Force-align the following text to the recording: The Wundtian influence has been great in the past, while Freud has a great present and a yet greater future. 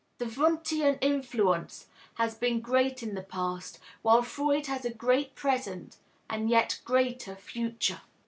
The 0.17 0.25
Wundtian 0.25 0.97
influence 0.99 1.85
has 2.15 2.33
been 2.33 2.59
great 2.59 3.03
in 3.03 3.13
the 3.13 3.21
past, 3.21 3.77
while 4.01 4.23
Freud 4.23 4.65
has 4.65 4.83
a 4.83 4.89
great 4.89 5.35
present 5.35 5.97
and 6.27 6.47
a 6.47 6.49
yet 6.51 6.79
greater 6.83 7.35
future. 7.35 8.01